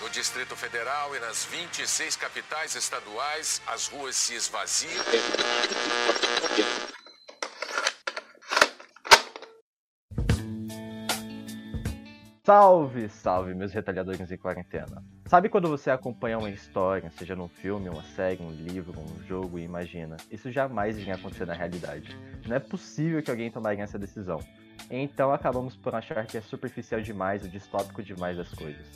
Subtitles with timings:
[0.00, 5.04] No Distrito Federal e nas 26 capitais estaduais, as ruas se esvaziam.
[12.44, 15.02] Salve, salve, meus retalhadores em quarentena.
[15.26, 19.58] Sabe quando você acompanha uma história, seja num filme, uma série, um livro, um jogo,
[19.58, 22.16] e imagina, isso jamais iria acontecer na realidade.
[22.46, 24.38] Não é possível que alguém tomaria essa decisão.
[24.90, 28.86] Então acabamos por achar que é superficial demais ou distópico demais as coisas.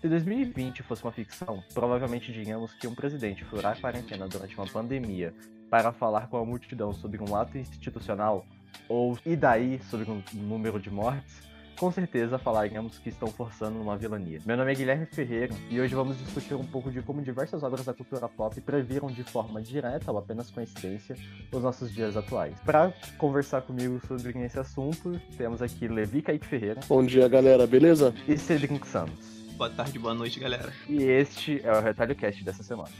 [0.00, 4.66] Se 2020 fosse uma ficção, provavelmente diríamos que um presidente furar a quarentena durante uma
[4.66, 5.34] pandemia
[5.70, 8.44] para falar com a multidão sobre um ato institucional,
[8.88, 11.42] ou e daí sobre um número de mortes,
[11.80, 14.38] com certeza falaríamos que estão forçando uma vilania.
[14.44, 17.86] Meu nome é Guilherme Ferreira e hoje vamos discutir um pouco de como diversas obras
[17.86, 21.16] da cultura pop previram de forma direta ou apenas coincidência
[21.50, 22.54] os nossos dias atuais.
[22.66, 26.82] Para conversar comigo sobre esse assunto, temos aqui Levi Kaique Ferreira.
[26.86, 28.12] Bom dia, galera, beleza?
[28.28, 29.40] E Cedric Santos.
[29.56, 30.70] Boa tarde, boa noite, galera.
[30.86, 32.90] E este é o Retalho Cast dessa semana.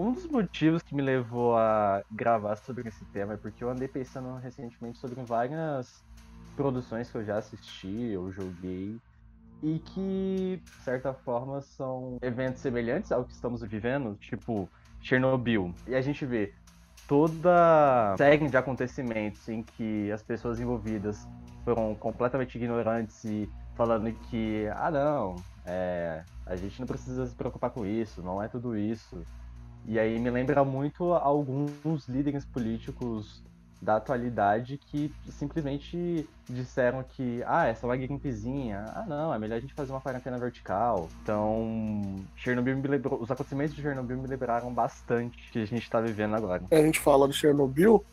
[0.00, 3.86] Um dos motivos que me levou a gravar sobre esse tema é porque eu andei
[3.86, 6.02] pensando recentemente sobre várias
[6.56, 8.98] produções que eu já assisti, ou joguei,
[9.62, 14.70] e que, de certa forma, são eventos semelhantes ao que estamos vivendo, tipo
[15.02, 15.74] Chernobyl.
[15.86, 16.54] E a gente vê
[17.06, 21.28] toda série de acontecimentos em que as pessoas envolvidas
[21.62, 27.68] foram completamente ignorantes e falando que, ah, não, é, a gente não precisa se preocupar
[27.68, 29.22] com isso, não é tudo isso.
[29.90, 33.42] E aí me lembra muito alguns líderes políticos
[33.82, 39.56] da atualidade que simplesmente disseram que, ah, essa é uma gripezinha, ah não, é melhor
[39.56, 41.08] a gente fazer uma quarentena vertical.
[41.20, 45.82] Então, Chernobyl me lembrou, os acontecimentos de Chernobyl me lembraram bastante o que a gente
[45.82, 46.62] está vivendo agora.
[46.70, 48.04] A gente fala de Chernobyl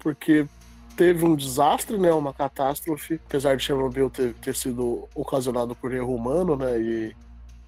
[0.00, 0.48] porque
[0.96, 6.12] teve um desastre, né, uma catástrofe, apesar de Chernobyl ter, ter sido ocasionado por erro
[6.12, 7.16] humano, né, e,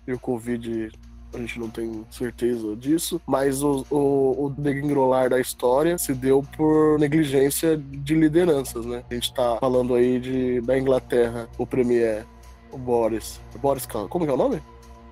[0.05, 0.91] e o Covid
[1.37, 6.43] a gente não tem certeza disso, mas o, o, o degringolar da história se deu
[6.57, 9.05] por negligência de lideranças, né?
[9.11, 12.27] A gente tá falando aí de, da Inglaterra, o premier,
[12.73, 13.41] o Boris.
[13.61, 14.63] Boris, como é o nome?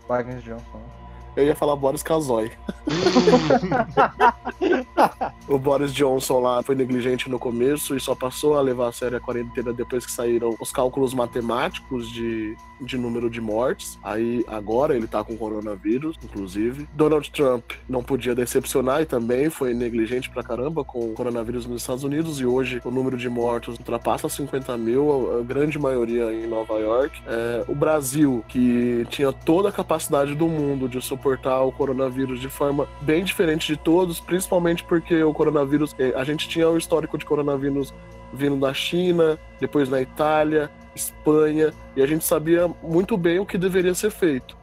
[0.09, 1.04] Wagner Johnson.
[1.37, 2.53] Eu ia falar Boris Casoy.
[5.49, 9.17] o Boris Johnson lá foi negligente no começo e só passou a levar a sério
[9.17, 13.99] a quarentena depois que saíram os cálculos matemáticos de, de número de mortes.
[14.03, 16.87] Aí agora ele tá com coronavírus, inclusive.
[16.93, 21.83] Donald Trump não podia decepcionar e também foi negligente pra caramba com o coronavírus nos
[21.83, 26.47] Estados Unidos e hoje o número de mortos ultrapassa 50 mil, a grande maioria em
[26.47, 27.21] Nova York.
[27.27, 32.49] É, o Brasil, que tinha toda a capacidade do mundo de suportar o coronavírus de
[32.49, 37.17] forma bem diferente de todos, principalmente porque o coronavírus, eh, a gente tinha o histórico
[37.17, 37.93] de coronavírus
[38.33, 43.57] vindo da China, depois na Itália, Espanha, e a gente sabia muito bem o que
[43.57, 44.57] deveria ser feito.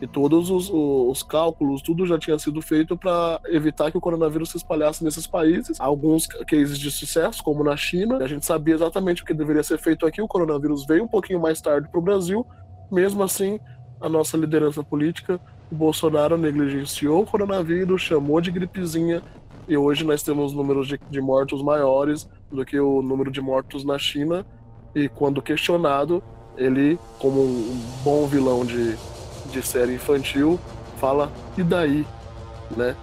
[0.00, 4.50] E todos os, os cálculos, tudo já tinha sido feito para evitar que o coronavírus
[4.50, 5.80] se espalhasse nesses países.
[5.80, 9.78] Alguns cases de sucesso, como na China, a gente sabia exatamente o que deveria ser
[9.78, 10.22] feito aqui.
[10.22, 12.46] O coronavírus veio um pouquinho mais tarde para o Brasil.
[12.92, 13.58] Mesmo assim,
[14.00, 15.40] a nossa liderança política,
[15.70, 19.22] o Bolsonaro negligenciou o coronavírus, chamou de gripezinha,
[19.68, 23.84] e hoje nós temos números de, de mortos maiores do que o número de mortos
[23.84, 24.46] na China.
[24.94, 26.22] E quando questionado,
[26.56, 28.96] ele, como um bom vilão de,
[29.52, 30.58] de série infantil,
[30.96, 32.06] fala e daí,
[32.76, 32.96] né?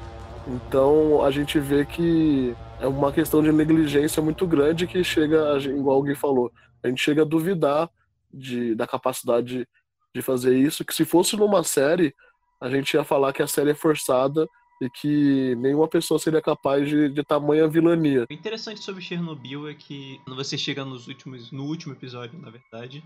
[0.47, 5.97] Então a gente vê que é uma questão de negligência muito grande que chega, igual
[5.97, 6.51] alguém falou,
[6.83, 7.89] a gente chega a duvidar
[8.31, 9.67] de, da capacidade
[10.13, 12.13] de, fazer isso, que se fosse numa série,
[12.59, 14.47] a gente ia falar que a série é forçada
[14.81, 18.25] e que nenhuma pessoa seria capaz de, de tamanha vilania.
[18.29, 22.49] O interessante sobre Chernobyl é que quando você chega nos últimos, no último episódio, na
[22.49, 23.03] verdade,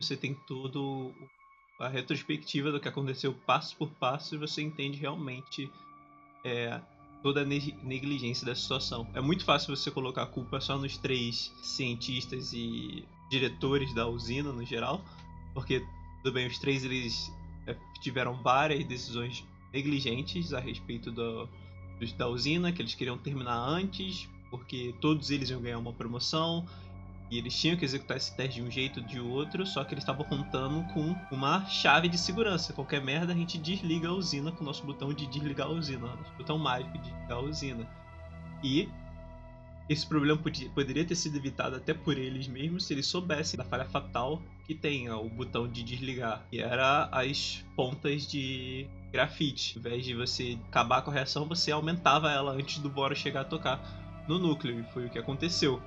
[0.00, 1.12] você tem todo
[1.78, 5.70] a retrospectiva do que aconteceu passo por passo e você entende realmente
[6.44, 6.80] é,
[7.22, 9.06] toda a negligência da situação.
[9.14, 14.52] É muito fácil você colocar a culpa só nos três cientistas e diretores da usina
[14.52, 15.02] no geral,
[15.52, 15.84] porque
[16.22, 17.32] tudo bem, os três eles
[18.04, 21.48] tiveram várias decisões negligentes a respeito do,
[22.16, 26.64] da usina, que eles queriam terminar antes, porque todos eles iam ganhar uma promoção,
[27.30, 29.94] e eles tinham que executar esse teste de um jeito ou de outro, só que
[29.94, 32.72] eles estavam contando com uma chave de segurança.
[32.72, 36.06] Qualquer merda a gente desliga a usina com o nosso botão de desligar a usina,
[36.06, 37.88] nosso botão mágico de desligar a usina.
[38.62, 38.88] E
[39.88, 43.64] esse problema podia, poderia ter sido evitado até por eles mesmos se eles soubessem da
[43.64, 49.74] falha fatal que tem o botão de desligar, que era as pontas de grafite.
[49.76, 53.42] Ao invés de você acabar com a reação, você aumentava ela antes do Boros chegar
[53.42, 54.02] a tocar.
[54.26, 55.82] no núcleo, e foi o que aconteceu.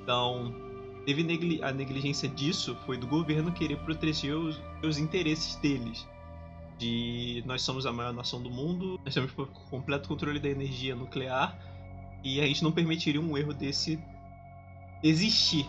[0.00, 0.54] Então,
[1.04, 6.06] teve negli a negligência disso foi do governo querer proteger os, os interesses deles.
[6.78, 9.32] De nós somos a maior nação do mundo, nós temos
[9.68, 11.58] completo controle da energia nuclear
[12.22, 13.98] e a gente não permitiria um erro desse
[15.02, 15.68] existir.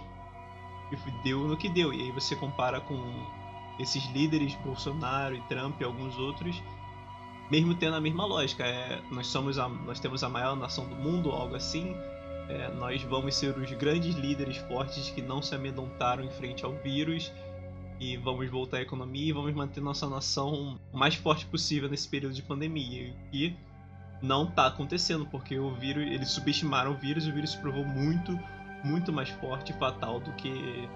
[0.91, 1.93] E deu no que deu.
[1.93, 2.97] E aí você compara com
[3.79, 6.61] esses líderes, Bolsonaro e Trump e alguns outros,
[7.49, 8.65] mesmo tendo a mesma lógica.
[8.65, 11.95] É, nós, somos a, nós temos a maior nação do mundo, algo assim.
[12.49, 16.73] É, nós vamos ser os grandes líderes fortes que não se amedrontaram em frente ao
[16.73, 17.31] vírus
[17.99, 22.07] e vamos voltar à economia e vamos manter nossa nação o mais forte possível nesse
[22.07, 23.13] período de pandemia.
[23.31, 23.53] E
[24.21, 27.85] não está acontecendo, porque o vírus, eles subestimaram o vírus e o vírus se provou
[27.85, 28.37] muito,
[28.83, 30.87] muito mais forte e fatal do que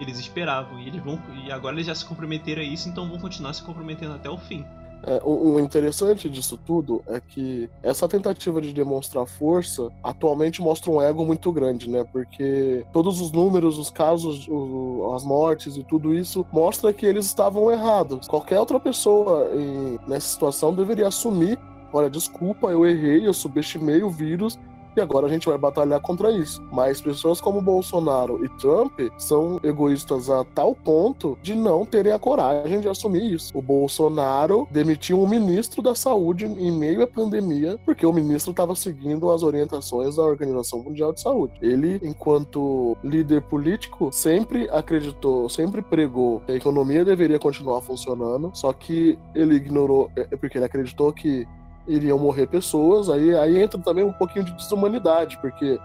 [0.00, 0.78] eles esperavam.
[0.78, 3.62] E eles vão e agora eles já se comprometeram a isso, então vão continuar se
[3.62, 4.64] comprometendo até o fim.
[5.04, 10.92] É, o, o, interessante disso tudo é que essa tentativa de demonstrar força atualmente mostra
[10.92, 12.04] um ego muito grande, né?
[12.04, 17.26] Porque todos os números, os casos, o, as mortes e tudo isso mostra que eles
[17.26, 18.28] estavam errados.
[18.28, 21.58] Qualquer outra pessoa em, nessa situação deveria assumir
[21.92, 24.58] olha, desculpa, eu errei, eu subestimei o vírus
[24.96, 26.62] e agora a gente vai batalhar contra isso.
[26.70, 32.18] Mas pessoas como Bolsonaro e Trump são egoístas a tal ponto de não terem a
[32.18, 33.56] coragem de assumir isso.
[33.56, 38.74] O Bolsonaro demitiu um ministro da saúde em meio à pandemia porque o ministro estava
[38.74, 41.54] seguindo as orientações da Organização Mundial de Saúde.
[41.62, 48.72] Ele, enquanto líder político, sempre acreditou, sempre pregou que a economia deveria continuar funcionando, só
[48.72, 51.46] que ele ignorou, é, é porque ele acreditou que
[51.86, 55.78] iriam morrer pessoas, aí, aí entra também um pouquinho de desumanidade, porque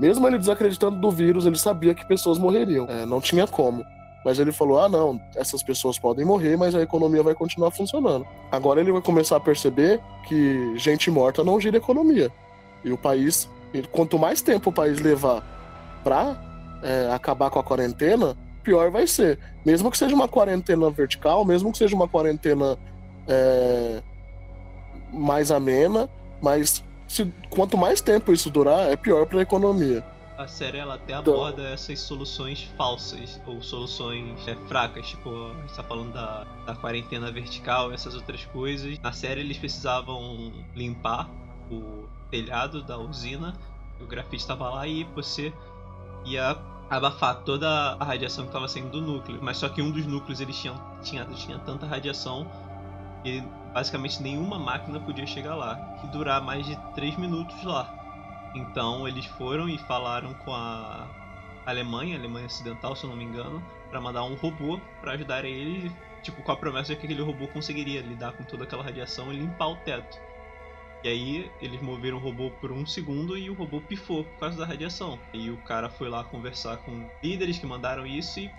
[0.00, 3.84] mesmo ele desacreditando do vírus, ele sabia que pessoas morreriam, é, não tinha como.
[4.24, 8.26] Mas ele falou: ah, não, essas pessoas podem morrer, mas a economia vai continuar funcionando.
[8.50, 12.30] Agora ele vai começar a perceber que gente morta não gira economia.
[12.84, 13.48] E o país,
[13.90, 16.36] quanto mais tempo o país levar para
[16.82, 19.38] é, acabar com a quarentena, pior vai ser.
[19.64, 22.78] Mesmo que seja uma quarentena vertical, mesmo que seja uma quarentena
[23.26, 24.02] é,
[25.12, 26.08] mais amena,
[26.40, 30.04] mas se, quanto mais tempo isso durar, é pior para a economia.
[30.36, 31.34] A série ela até então...
[31.34, 36.74] aborda essas soluções falsas ou soluções é, fracas, tipo, a gente tá falando da, da
[36.74, 38.98] quarentena vertical, essas outras coisas.
[39.00, 41.28] Na série eles precisavam limpar
[41.70, 43.54] o telhado da usina,
[44.00, 45.52] o grafite estava lá e você
[46.24, 46.56] ia
[46.90, 47.68] abafar toda
[47.98, 49.38] a radiação que estava saindo do núcleo.
[49.42, 52.46] Mas só que um dos núcleos eles tinham, tinha, tinha tanta radiação
[53.22, 53.42] que
[53.72, 57.92] basicamente nenhuma máquina podia chegar lá e durar mais de 3 minutos lá.
[58.54, 61.08] Então eles foram e falaram com a
[61.64, 65.44] Alemanha, a Alemanha Ocidental, se eu não me engano, para mandar um robô para ajudar
[65.44, 65.92] eles,
[66.22, 69.36] tipo com a promessa de que aquele robô conseguiria lidar com toda aquela radiação e
[69.36, 70.18] limpar o teto.
[71.04, 74.56] E aí eles moveram o robô por um segundo e o robô pifou por causa
[74.56, 75.18] da radiação.
[75.32, 78.50] E o cara foi lá conversar com líderes que mandaram isso e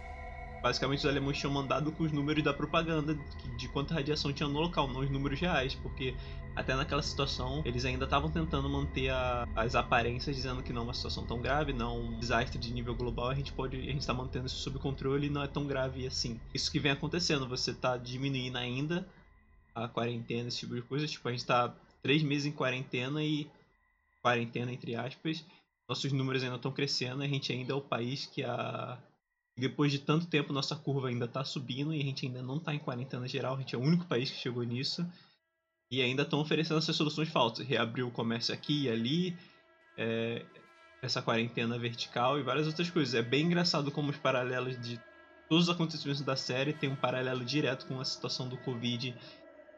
[0.63, 3.13] basicamente os alemães tinham mandado com os números da propaganda
[3.57, 6.15] de quanta radiação tinha no local, não os números reais, porque
[6.55, 10.83] até naquela situação eles ainda estavam tentando manter a, as aparências dizendo que não é
[10.85, 13.99] uma situação tão grave, não um desastre de nível global, a gente pode, a gente
[13.99, 16.39] está mantendo isso sob controle e não é tão grave assim.
[16.53, 19.05] Isso que vem acontecendo, você está diminuindo ainda
[19.75, 23.49] a quarentena, esse tipo de coisa, tipo a gente está três meses em quarentena e
[24.21, 25.43] quarentena entre aspas,
[25.89, 28.97] nossos números ainda estão crescendo, a gente ainda é o país que a
[29.55, 32.73] depois de tanto tempo, nossa curva ainda está subindo e a gente ainda não está
[32.73, 33.55] em quarentena geral.
[33.55, 35.05] A gente é o único país que chegou nisso.
[35.91, 37.67] E ainda estão oferecendo essas soluções falsas.
[37.67, 39.37] Reabrir o comércio aqui e ali,
[39.95, 40.43] é,
[41.03, 43.13] essa quarentena vertical e várias outras coisas.
[43.13, 44.99] É bem engraçado como os paralelos de
[45.47, 49.15] todos os acontecimentos da série tem um paralelo direto com a situação do Covid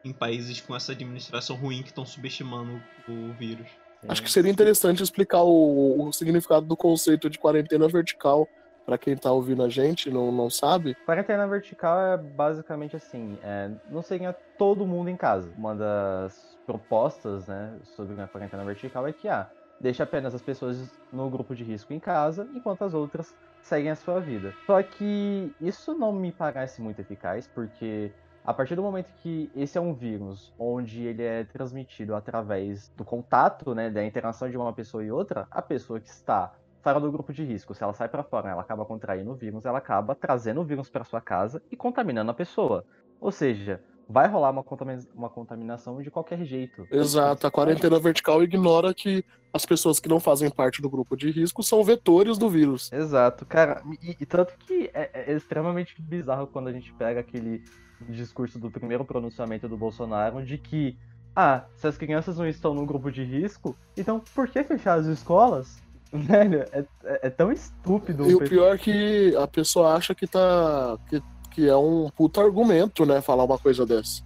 [0.02, 3.68] em países com essa administração ruim que estão subestimando o vírus.
[4.08, 8.48] Acho que seria interessante explicar o, o significado do conceito de quarentena vertical
[8.86, 10.94] para quem tá ouvindo a gente não, não sabe.
[11.04, 15.52] Quarentena vertical é basicamente assim, é, não seria todo mundo em casa.
[15.58, 19.50] Uma das propostas, né, sobre a quarentena vertical é que, ah,
[19.80, 23.96] deixa apenas as pessoas no grupo de risco em casa, enquanto as outras seguem a
[23.96, 24.54] sua vida.
[24.66, 28.12] Só que isso não me parece muito eficaz, porque
[28.44, 33.04] a partir do momento que esse é um vírus onde ele é transmitido através do
[33.04, 36.54] contato, né, da interação de uma pessoa e outra, a pessoa que está
[36.86, 37.74] fora do grupo de risco.
[37.74, 40.88] Se ela sai para fora, ela acaba contraindo o vírus, ela acaba trazendo o vírus
[40.88, 42.84] para sua casa e contaminando a pessoa.
[43.20, 46.86] Ou seja, vai rolar uma, contamina uma contaminação de qualquer jeito.
[46.92, 51.28] Exato, a quarentena vertical ignora que as pessoas que não fazem parte do grupo de
[51.28, 52.92] risco são vetores do vírus.
[52.92, 57.64] Exato, cara, e, e tanto que é, é, extremamente bizarro quando a gente pega aquele
[58.08, 60.96] discurso do primeiro pronunciamento do Bolsonaro de que
[61.34, 65.06] ah, se as crianças não estão no grupo de risco, então por que fechar as
[65.06, 65.84] escolas?
[66.12, 68.28] Velho, é, é, é tão estúpido.
[68.30, 70.98] E o pior é que a pessoa acha que tá.
[71.08, 73.20] Que, que é um puta argumento, né?
[73.20, 74.22] Falar uma coisa dessa.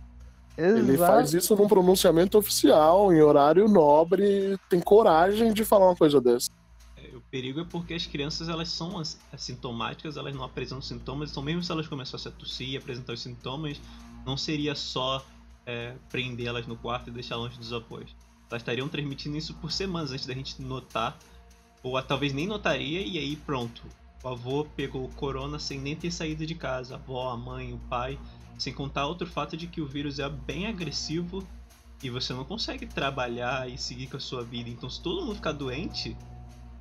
[0.57, 0.79] Exato.
[0.79, 6.21] Ele faz isso num pronunciamento oficial, em horário nobre, tem coragem de falar uma coisa
[6.21, 6.51] dessa.
[6.97, 9.01] É, o perigo é porque as crianças elas são
[9.33, 13.23] assintomáticas, elas não apresentam sintomas, então mesmo se elas começassem a tossir e apresentar os
[13.23, 13.81] sintomas,
[14.27, 15.25] não seria só
[15.65, 18.15] é, prendê-las no quarto e deixar longe dos apoios.
[18.51, 21.17] Elas estariam transmitindo isso por semanas antes da gente notar,
[21.83, 23.83] ou talvez nem notaria, e aí pronto.
[24.23, 27.73] O avô pegou o corona sem nem ter saído de casa, a avó, a mãe,
[27.73, 28.19] o pai
[28.59, 31.43] sem contar outro fato de que o vírus é bem agressivo
[32.03, 34.69] e você não consegue trabalhar e seguir com a sua vida.
[34.69, 36.15] Então, se todo mundo ficar doente,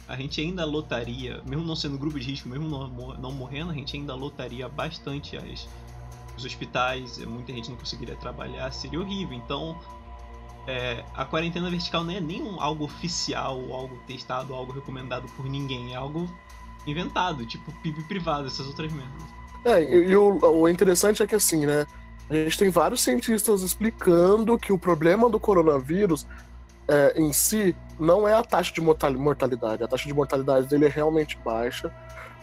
[0.08, 2.88] a gente ainda lotaria, mesmo não sendo grupo de risco, mesmo não,
[3.18, 5.70] não morrendo, a gente ainda lotaria bastante as,
[6.38, 9.38] os hospitais, muita gente não conseguiria trabalhar, seria horrível.
[9.38, 9.80] Então,
[10.70, 15.50] é, a quarentena vertical não é nem um, algo oficial, algo testado, algo recomendado por
[15.50, 16.30] ninguém, é algo
[16.86, 19.24] inventado, tipo PIB privado, essas outras merdas.
[19.66, 21.88] É, e, e o, o interessante é que assim, né?
[22.30, 26.28] A gente tem vários cientistas explicando que o problema do coronavírus
[26.88, 29.84] é, em si não é a taxa de mortalidade.
[29.84, 31.92] A taxa de mortalidade dele é realmente baixa,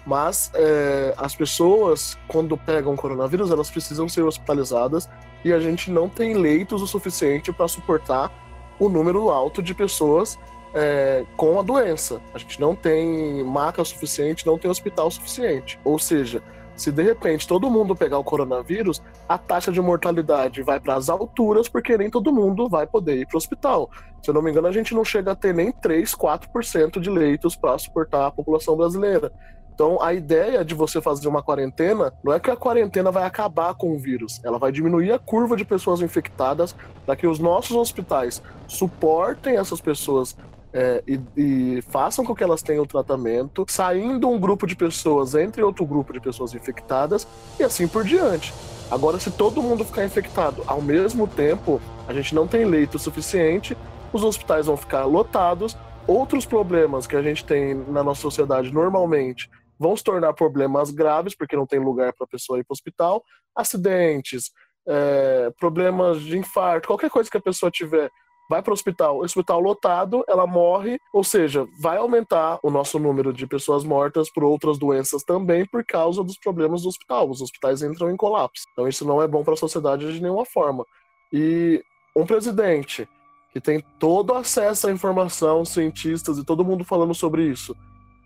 [0.07, 5.09] mas é, as pessoas, quando pegam coronavírus, elas precisam ser hospitalizadas
[5.45, 8.33] e a gente não tem leitos o suficiente para suportar
[8.79, 10.39] o número alto de pessoas
[10.73, 12.21] é, com a doença.
[12.33, 15.79] A gente não tem maca suficiente, não tem hospital suficiente.
[15.83, 16.43] Ou seja,
[16.77, 21.09] se de repente todo mundo pegar o coronavírus, a taxa de mortalidade vai para as
[21.09, 23.91] alturas, porque nem todo mundo vai poder ir para o hospital.
[24.23, 27.09] Se eu não me engano, a gente não chega a ter nem 3, 4% de
[27.09, 29.33] leitos para suportar a população brasileira.
[29.77, 33.75] Então, a ideia de você fazer uma quarentena não é que a quarentena vai acabar
[33.75, 37.77] com o vírus, ela vai diminuir a curva de pessoas infectadas para que os nossos
[37.77, 40.35] hospitais suportem essas pessoas
[40.73, 45.35] é, e, e, façam com que elas tenham o tratamento, saindo um grupo de pessoas
[45.35, 47.29] entre outro grupo de pessoas infectadas
[47.61, 48.55] e assim por diante.
[48.91, 53.77] Agora, se todo mundo ficar infectado ao mesmo tempo, a gente não tem leito suficiente,
[54.11, 59.51] os hospitais vão ficar lotados, outros problemas que a gente tem na nossa sociedade normalmente
[59.79, 62.75] vão se tornar problemas graves, porque não tem lugar para a pessoa ir para o
[62.75, 63.23] hospital,
[63.55, 64.51] acidentes,
[64.87, 68.11] é, problemas de infarto, qualquer coisa que a pessoa tiver
[68.49, 73.33] vai para o hospital, hospital lotado, ela morre, ou seja, vai aumentar o nosso número
[73.33, 77.29] de pessoas mortas por outras doenças também por causa dos problemas do hospital.
[77.29, 78.65] Os hospitais entram em colapso.
[78.73, 80.85] Então isso não é bom para a sociedade de nenhuma forma.
[81.33, 81.83] E
[82.15, 83.09] um presidente
[83.53, 87.75] que tem todo acesso à informação, cientistas e todo mundo falando sobre isso,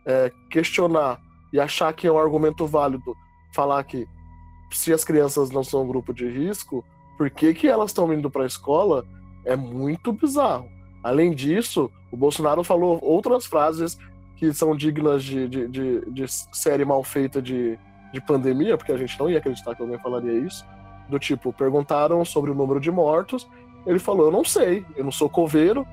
[0.05, 1.21] é, questionar
[1.53, 3.17] e achar que é um argumento válido
[3.53, 4.07] falar que
[4.71, 6.85] se as crianças não são um grupo de risco,
[7.19, 9.05] por que, que elas estão indo para a escola?
[9.45, 10.69] É muito bizarro.
[11.03, 13.99] Além disso, o Bolsonaro falou outras frases
[14.37, 17.79] que são dignas de, de, de, de série mal feita de,
[18.13, 20.65] de pandemia, porque a gente não ia acreditar que alguém falaria isso.
[21.09, 23.49] Do tipo, perguntaram sobre o número de mortos,
[23.85, 25.87] ele falou: Eu não sei, eu não sou coveiro.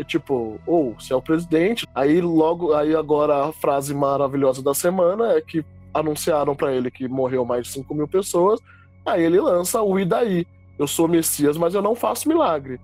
[0.00, 1.86] E tipo, ou oh, se é o presidente.
[1.94, 7.06] Aí logo, aí agora a frase maravilhosa da semana é que anunciaram para ele que
[7.06, 8.60] morreu mais de 5 mil pessoas.
[9.04, 10.46] Aí ele lança o e daí?
[10.78, 12.80] Eu sou Messias, mas eu não faço milagre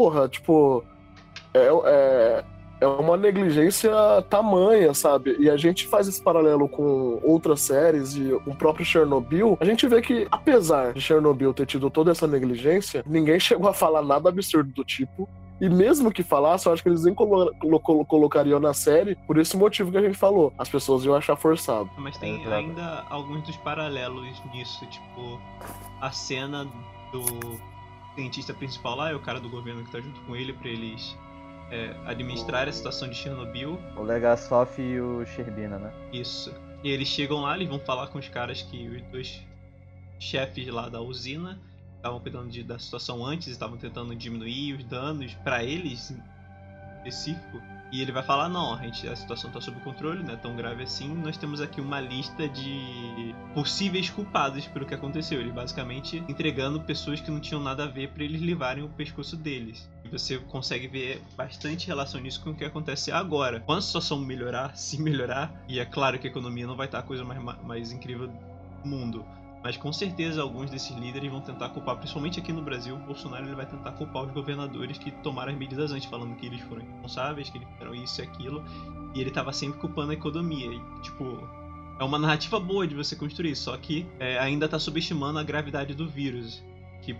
[0.00, 0.82] porra, tipo,
[1.52, 2.44] é, é,
[2.80, 3.92] é uma negligência
[4.30, 5.36] tamanha, sabe?
[5.38, 9.58] E a gente faz esse paralelo com outras séries e o próprio Chernobyl.
[9.60, 13.74] A gente vê que, apesar de Chernobyl ter tido toda essa negligência, ninguém chegou a
[13.74, 15.28] falar nada absurdo do tipo.
[15.60, 19.38] E mesmo que falasse, eu acho que eles nem colo colo colocariam na série por
[19.38, 20.52] esse motivo que a gente falou.
[20.56, 21.90] As pessoas iam achar forçado.
[21.98, 25.38] Mas tem é, ainda alguns dos paralelos nisso, tipo,
[26.00, 26.64] a cena
[27.12, 27.60] do
[28.14, 31.16] cientista principal lá, é o cara do governo que tá junto com ele para eles
[31.70, 33.78] é, administrar a situação de Chernobyl.
[33.96, 35.92] O Legasov e o Sherbina, né?
[36.12, 36.54] Isso.
[36.82, 39.42] E eles chegam lá, eles vão falar com os caras que os dois
[40.18, 41.58] chefes lá da usina
[42.00, 46.20] estavam cuidando de, da situação antes, estavam tentando diminuir os danos para eles em
[46.96, 47.60] específico.
[47.92, 50.54] E ele vai falar, não, a, gente, a situação está sob controle, não é tão
[50.54, 51.12] grave assim.
[51.12, 55.40] Nós temos aqui uma lista de possíveis culpados pelo que aconteceu.
[55.40, 59.36] Ele basicamente entregando pessoas que não tinham nada a ver para eles levarem o pescoço
[59.36, 59.90] deles.
[60.04, 63.58] E você consegue ver bastante relação nisso com o que acontece agora.
[63.58, 67.00] Quando a situação melhorar, se melhorar, e é claro que a economia não vai estar
[67.00, 69.26] a coisa mais, mais incrível do mundo
[69.62, 73.46] mas com certeza alguns desses líderes vão tentar culpar, principalmente aqui no Brasil, o Bolsonaro
[73.46, 76.82] ele vai tentar culpar os governadores que tomaram as medidas antes, falando que eles foram
[76.82, 78.64] responsáveis, que eles fizeram isso e aquilo,
[79.14, 80.72] e ele estava sempre culpando a economia.
[80.72, 81.24] E, tipo,
[81.98, 85.94] é uma narrativa boa de você construir, só que é, ainda está subestimando a gravidade
[85.94, 86.64] do vírus.
[87.02, 87.14] Que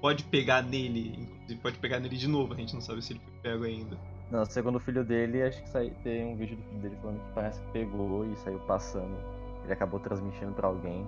[0.00, 3.20] pode pegar nele, inclusive pode pegar nele de novo, a gente não sabe se ele
[3.20, 3.98] foi pego ainda.
[4.30, 7.18] Não, segundo o filho dele, acho que sai, tem um vídeo do filho dele falando
[7.20, 9.16] que parece que pegou e saiu passando.
[9.64, 11.06] Ele acabou transmitindo pra alguém.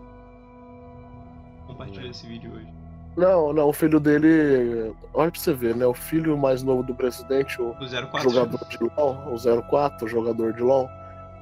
[1.66, 2.68] Compartilha esse vídeo hoje.
[3.16, 4.92] Não, não, o filho dele.
[5.14, 5.86] Olha pra você ver, né?
[5.86, 8.30] O filho mais novo do presidente, o O 04.
[8.30, 10.88] jogador de LOL, o 04, jogador de LOL,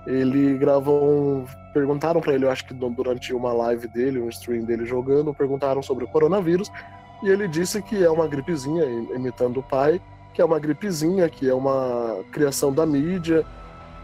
[0.07, 1.45] ele gravou um.
[1.73, 5.83] Perguntaram pra ele, eu acho que durante uma live dele, um stream dele jogando, perguntaram
[5.83, 6.71] sobre o coronavírus,
[7.21, 10.01] e ele disse que é uma gripezinha, imitando o pai,
[10.33, 13.45] que é uma gripezinha, que é uma criação da mídia,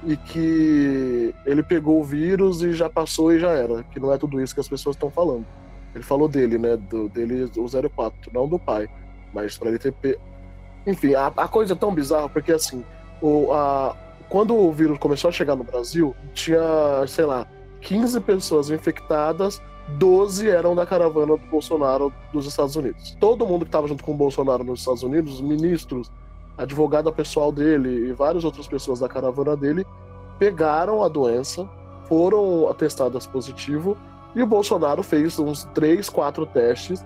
[0.05, 4.19] e que ele pegou o vírus e já passou e já era, que não é
[4.19, 5.47] tudo isso que as pessoas estão falando.
[5.95, 6.77] Ele falou dele, né?
[6.77, 8.89] Do, dele, o 04, não do pai.
[9.33, 9.93] Mas pra ele ter.
[9.93, 10.19] Pe...
[10.87, 12.85] Enfim, a, a coisa é tão bizarra, porque assim,
[13.21, 13.97] o, a,
[14.29, 16.61] quando o vírus começou a chegar no Brasil, tinha,
[17.07, 17.47] sei lá,
[17.81, 19.61] 15 pessoas infectadas,
[19.99, 23.17] 12 eram da caravana do Bolsonaro dos Estados Unidos.
[23.19, 26.11] Todo mundo que estava junto com o Bolsonaro nos Estados Unidos, os ministros,
[26.57, 29.85] advogada pessoal dele e várias outras pessoas da caravana dele,
[30.39, 31.69] pegaram a doença,
[32.07, 33.97] foram atestadas positivo
[34.35, 37.05] e o Bolsonaro fez uns três, quatro testes,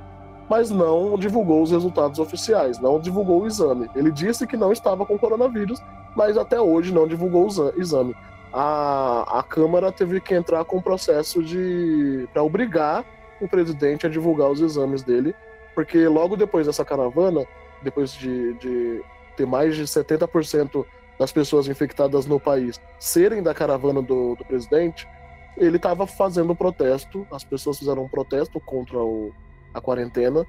[0.49, 3.90] mas não divulgou os resultados oficiais, não divulgou o exame.
[3.95, 5.83] Ele disse que não estava com coronavírus,
[6.14, 8.14] mas até hoje não divulgou o exame.
[8.52, 13.04] A, a Câmara teve que entrar com um processo de para obrigar
[13.40, 15.35] o presidente a divulgar os exames dele,
[15.75, 17.45] porque logo depois dessa caravana,
[17.83, 19.02] depois de, de
[19.37, 20.85] ter mais de 70%
[21.19, 25.09] das pessoas infectadas no país serem da caravana do, do presidente,
[25.57, 29.33] ele estava fazendo protesto, as pessoas fizeram um protesto contra o,
[29.73, 30.47] a quarentena,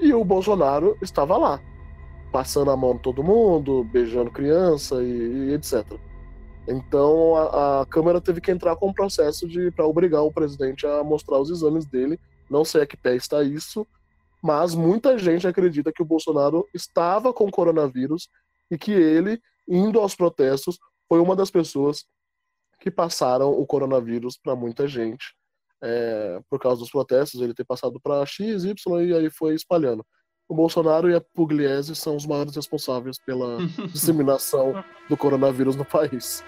[0.00, 1.60] e o Bolsonaro estava lá,
[2.32, 5.86] passando a mão em todo mundo, beijando criança e, e etc.
[6.66, 11.02] Então a, a, Câmara teve que entrar com um processo para obrigar o presidente a
[11.02, 12.18] mostrar os exames dele.
[12.48, 13.86] Não sei a que pé está isso,
[14.42, 18.28] mas muita gente acredita que o Bolsonaro estava com coronavírus
[18.70, 22.04] e que ele, indo aos protestos, foi uma das pessoas
[22.82, 25.34] que passaram o coronavírus para muita gente.
[25.80, 30.04] É, por causa dos protestos, ele ter passado para X, Y e aí foi espalhando.
[30.48, 33.58] O Bolsonaro e a Pugliese são os maiores responsáveis pela
[33.92, 34.74] disseminação
[35.08, 36.44] do coronavírus no país.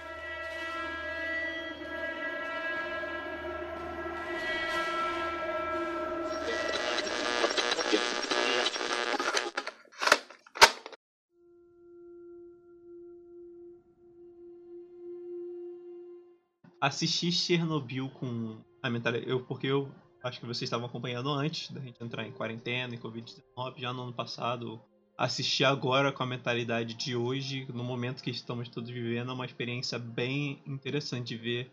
[16.85, 19.27] Assistir Chernobyl com a mentalidade.
[19.27, 19.91] Eu, porque eu
[20.23, 24.03] acho que vocês estavam acompanhando antes da gente entrar em quarentena e Covid-19, já no
[24.03, 24.79] ano passado.
[25.17, 29.47] Assistir agora com a mentalidade de hoje, no momento que estamos todos vivendo, é uma
[29.47, 31.71] experiência bem interessante de ver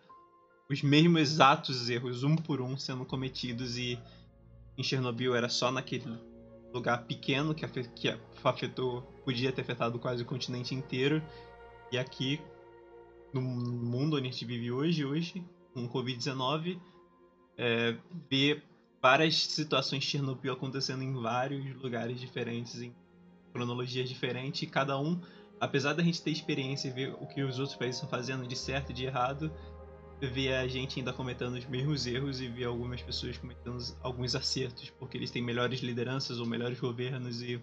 [0.70, 3.77] os mesmos exatos erros, um por um, sendo cometidos.
[3.77, 3.98] E
[4.79, 6.07] em Chernobyl era só naquele
[6.72, 7.66] lugar pequeno que
[8.42, 11.22] afetou, podia ter afetado quase o continente inteiro.
[11.92, 12.40] E aqui,
[13.33, 16.79] no mundo onde a gente vive hoje, hoje, com Covid-19,
[17.57, 17.97] é,
[18.31, 18.62] ver
[19.01, 22.95] várias situações Chernobyl acontecendo em vários lugares diferentes, em
[23.53, 25.21] cronologias diferentes, e cada um,
[25.61, 28.57] apesar da gente ter experiência e ver o que os outros países estão fazendo de
[28.57, 29.51] certo e de errado,
[30.21, 34.90] ver a gente ainda cometendo os mesmos erros e ver algumas pessoas cometendo alguns acertos,
[34.90, 37.61] porque eles têm melhores lideranças ou melhores governos e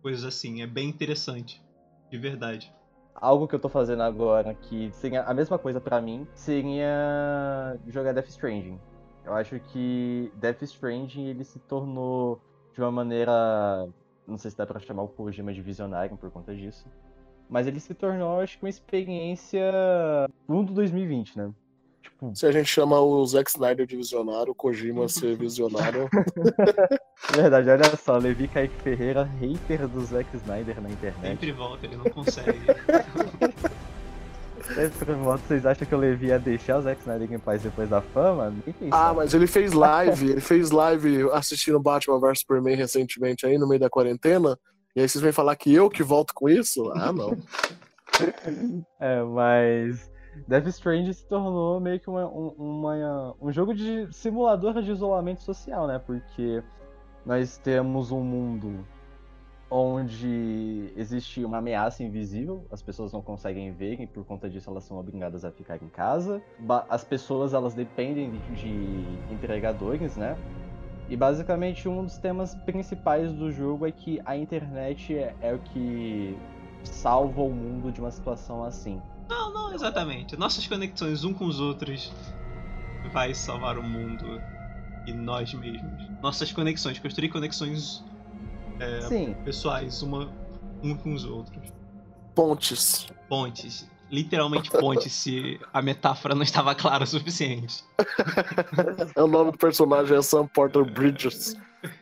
[0.00, 0.62] coisas assim.
[0.62, 1.60] É bem interessante,
[2.08, 2.72] de verdade
[3.20, 8.12] algo que eu tô fazendo agora que seria a mesma coisa para mim seria jogar
[8.12, 8.78] Death Stranding.
[9.24, 12.40] Eu acho que Death Stranding ele se tornou
[12.72, 13.88] de uma maneira,
[14.26, 16.86] não sei se dá para chamar o Kojima de visionário por conta disso,
[17.48, 19.60] mas ele se tornou acho que uma experiência
[20.46, 21.52] mundo 2020, né?
[22.02, 22.34] Tipo...
[22.34, 26.08] Se a gente chama o Zack Snyder de visionário, o Kojima ser visionário.
[27.34, 31.40] Verdade, olha só, Levi Kaique Ferreira, hater do Zack Snyder na internet.
[31.40, 32.58] Sempre volta, ele não consegue.
[34.74, 37.88] Sempre volta, vocês acham que o Levi ia deixar o Zack Snyder em paz depois
[37.88, 38.54] da fama?
[38.90, 43.66] Ah, mas ele fez live, ele fez live assistindo Batman vs Superman recentemente aí, no
[43.66, 44.58] meio da quarentena.
[44.94, 46.90] E aí vocês vêm falar que eu que volto com isso?
[46.94, 47.36] Ah, não.
[49.00, 50.10] é, mas
[50.46, 55.86] Death Stranding se tornou meio que uma, uma, um jogo de simulador de isolamento social,
[55.86, 55.98] né?
[55.98, 56.62] Porque
[57.24, 58.84] nós temos um mundo
[59.70, 64.84] onde existe uma ameaça invisível, as pessoas não conseguem ver e por conta disso elas
[64.84, 66.42] são obrigadas a ficar em casa.
[66.88, 70.36] As pessoas elas dependem de entregadores, né?
[71.08, 75.58] E basicamente um dos temas principais do jogo é que a internet é, é o
[75.58, 76.36] que
[76.82, 79.00] salva o mundo de uma situação assim.
[79.68, 80.36] Não, exatamente.
[80.36, 82.10] Nossas conexões um com os outros
[83.12, 84.40] vai salvar o mundo
[85.06, 86.08] e nós mesmos.
[86.22, 88.02] Nossas conexões, construir conexões
[88.80, 90.32] é, pessoais, uma,
[90.82, 91.70] um com os outros.
[92.34, 93.06] Pontes.
[93.28, 93.88] Pontes.
[94.10, 97.84] Literalmente pontes, se a metáfora não estava clara o suficiente.
[99.14, 101.54] É o nome do personagem, é Sam Porter Bridges.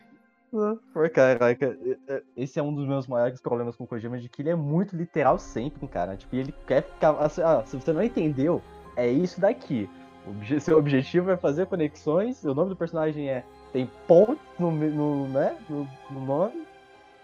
[0.92, 1.77] Por caraca,
[2.37, 4.97] esse é um dos meus maiores problemas com o Kojima, de que ele é muito
[4.97, 6.16] literal sempre, cara.
[6.16, 7.11] Tipo, ele quer ficar.
[7.21, 8.62] assim, Ah, se você não entendeu,
[8.97, 9.88] é isso daqui.
[10.27, 13.45] O obje- Seu objetivo é fazer conexões, o nome do personagem é.
[13.73, 16.53] Tem ponto no, no, né, no, no nome.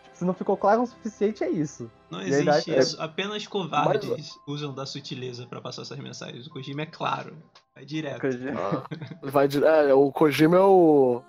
[0.03, 1.90] Tipo, se não ficou claro o suficiente, é isso.
[2.11, 3.01] Não E aí existe é- isso.
[3.01, 6.47] Apenas covardes usam da sutileza pra passar essas mensagens.
[6.47, 7.35] O Kojima é claro.
[7.75, 8.21] Vai direto.
[8.21, 8.83] Kojima- Ah,
[9.23, 11.23] vai dire- é, o Kojima é o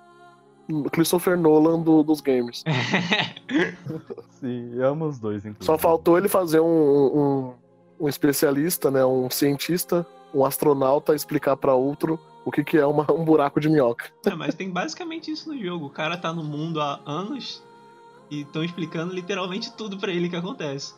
[0.91, 2.63] Christopher Nolan do- dos games.
[4.39, 5.65] Sim, eu amo os dois, inclusive.
[5.65, 7.53] Só faltou ele fazer um, um,
[8.01, 13.09] um especialista, né, um cientista, um astronauta explicar pra outro o que, que é uma-
[13.11, 14.05] um buraco de minhoca.
[14.25, 15.85] É, mas tem basicamente isso no jogo.
[15.85, 17.63] O cara tá no mundo há anos
[18.29, 20.93] e estão explicando literalmente tudo pra ele que acontece.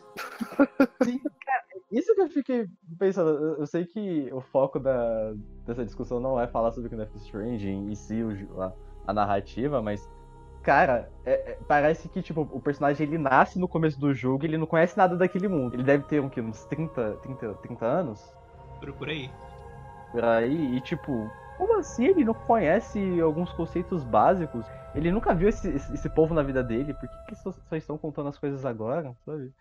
[1.90, 2.66] Isso que eu fiquei
[2.98, 5.32] pensando, eu- sei que o foco da,
[5.64, 8.72] dessa discussão não é falar sobre o Death Stranding e si o a,
[9.06, 10.10] a narrativa, mas,
[10.62, 14.48] cara, é- é- parece que tipo, o personagem ele nasce no começo do jogo e
[14.48, 15.74] ele não conhece nada daquele mundo.
[15.74, 16.40] Ele deve ter um, quê?
[16.40, 18.34] uns 30, 30, 30 anos
[18.80, 19.30] Por, por aí.
[20.10, 24.66] por aí, e tipo, como assim ele não conhece alguns conceitos básicos?
[24.94, 27.76] Ele nunca viu esse, esse, esse povo na vida dele, por que, que só, só
[27.76, 29.14] estão contando as coisas agora?
[29.24, 29.52] Sabe?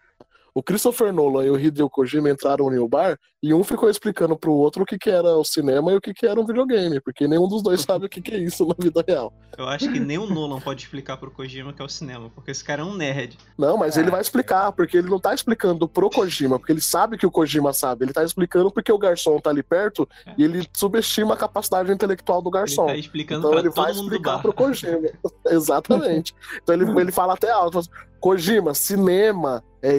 [0.57, 4.53] O Christopher Nolan e o Hideo Kojima entraram no bar e um ficou explicando pro
[4.53, 7.27] outro o que, que era o cinema e o que, que era um videogame, porque
[7.27, 9.33] nenhum dos dois sabe o que, que é isso na vida real.
[9.57, 12.51] Eu acho que nem o Nolan pode explicar pro Kojima que é o cinema, porque
[12.51, 13.37] esse cara é um nerd.
[13.57, 13.99] Não, mas É.
[13.99, 17.31] ele vai explicar, porque ele não tá explicando pro Kojima, porque ele sabe que o
[17.31, 18.05] Kojima sabe.
[18.05, 22.41] Ele tá explicando porque o garçom tá ali perto e ele subestima a capacidade intelectual
[22.41, 22.85] do Ele garçom.
[22.85, 24.41] tá explicando Então pra ele vai todo mundo do explicar bar.
[24.41, 25.09] pro Kojima.
[25.47, 26.33] Exatamente.
[26.63, 27.81] Então ele, ele fala até alto.
[28.25, 29.89] Kojima, cinema é,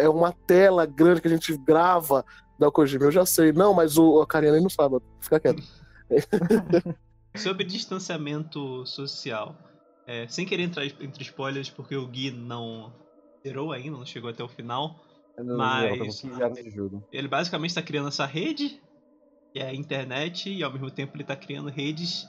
[0.00, 2.24] é, é uma tela grande que a gente grava
[2.58, 3.04] da Kojima.
[3.04, 3.52] Eu já sei.
[3.52, 4.96] Não, mas o, a Karina não sabe.
[5.20, 5.62] Fica quieto.
[7.36, 9.54] Sobre distanciamento social.
[10.06, 12.94] é, sem querer entrar entre spoilers, porque o Gui não
[13.46, 14.96] zerou ainda, não chegou até o final.
[15.36, 17.06] Não- Mas- eu tô com 15 anos de jogo.
[17.12, 18.80] Ele basicamente está criando essa rede,
[19.52, 22.26] que é a internet, e ao mesmo tempo ele está criando redes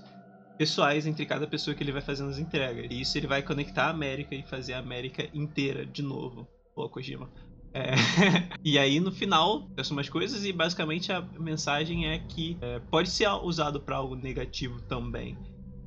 [0.58, 2.88] pessoais entre cada pessoa que ele vai fazendo as entregas.
[2.90, 6.48] E isso ele vai conectar a América e fazer a América inteira de novo.
[6.76, 7.30] Pô, Kojima.
[7.74, 7.92] É,
[8.64, 13.10] e aí no final são umas coisas e basicamente a mensagem é que é, pode
[13.10, 15.38] ser usado para algo negativo também.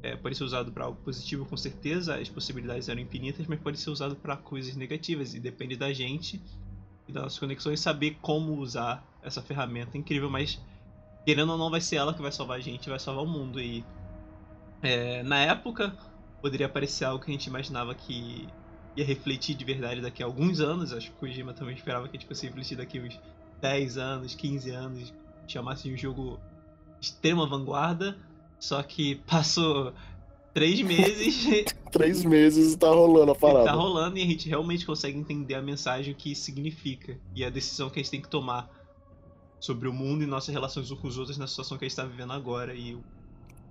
[0.02, 3.78] É, pode ser usado para algo positivo com certeza, as possibilidades eram infinitas, mas pode
[3.78, 6.40] ser usado para coisas negativas e depende da gente
[7.06, 10.58] e das nossas conexões saber como usar essa ferramenta incrível, mas
[11.26, 13.60] querendo ou não vai ser ela que vai salvar a gente, vai salvar o mundo
[13.60, 13.84] e
[14.82, 15.94] é, na época
[16.40, 18.48] poderia parecer algo que a gente imaginava que
[18.96, 22.16] ia refletir de verdade daqui a alguns anos, acho que o Kojima também esperava que
[22.16, 23.20] a gente fosse refletir daqui a uns
[23.60, 25.14] 10 anos, 15 anos,
[25.46, 26.40] chamasse de um jogo
[26.98, 28.16] de extrema vanguarda,
[28.58, 29.92] só que passou
[30.52, 31.46] três meses
[31.90, 33.64] Três meses e tá rolando a e parada.
[33.64, 37.90] tá rolando e a gente realmente consegue entender a mensagem que significa e a decisão
[37.90, 38.70] que a gente tem que tomar
[39.58, 41.96] sobre o mundo e nossas relações uns com os outros na situação que a gente
[41.96, 43.02] tá vivendo agora e o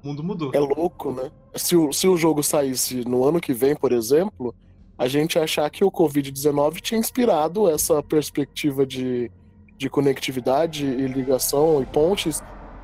[0.03, 0.51] mundo mudou.
[0.53, 1.31] É louco, né?
[1.55, 4.53] Se o, se o jogo saísse no ano que vem, por exemplo,
[4.97, 9.31] a gente achar que o Covid-19 tinha inspirado essa perspectiva de,
[9.77, 12.41] de conectividade e ligação e pontes,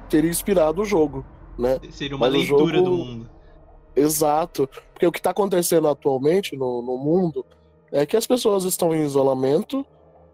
[0.09, 1.25] teria inspirado o jogo,
[1.57, 1.79] né?
[1.91, 3.29] Seria uma Mas o leitura jogo- do mundo.
[3.95, 4.69] Exato.
[4.93, 7.45] Porque o que está acontecendo atualmente no, no mundo
[7.91, 9.85] é que as pessoas estão em isolamento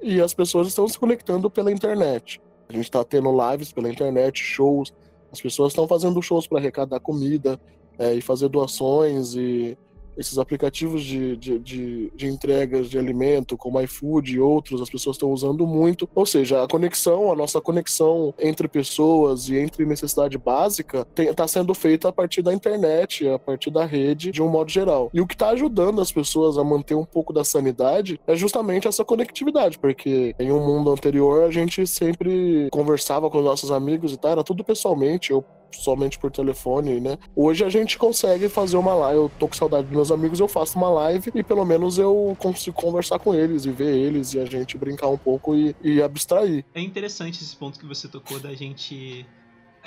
[0.02, 2.41] e as pessoas estão se conectando pela internet.
[2.70, 4.94] A gente está tendo lives pela internet, shows.
[5.32, 7.60] As pessoas estão fazendo shows para arrecadar comida
[7.98, 9.78] é, e fazer doações e
[10.17, 15.15] esses aplicativos de, de, de, de entregas de alimento, como iFood e outros, as pessoas
[15.15, 16.10] estão usando muito.
[16.13, 21.74] Ou seja, a conexão, a nossa conexão entre pessoas e entre necessidade básica está sendo
[21.74, 25.10] feita a partir da internet, a partir da rede, de um modo geral.
[25.13, 28.88] E o que está ajudando as pessoas a manter um pouco da sanidade é justamente
[28.88, 34.13] essa conectividade, porque em um mundo anterior a gente sempre conversava com os nossos amigos
[34.13, 37.17] e tal, era tudo pessoalmente, eu somente por telefone, né?
[37.36, 39.17] Hoje a gente consegue fazer uma live.
[39.17, 42.36] Eu tô com saudade dos meus amigos, eu faço uma live e pelo menos eu
[42.39, 46.01] consigo conversar com eles e ver eles e a gente brincar um pouco e, e
[46.01, 46.65] abstrair.
[46.73, 49.25] É interessante esse ponto que você tocou da gente.